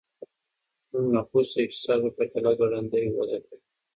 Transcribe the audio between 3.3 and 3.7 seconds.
کوي.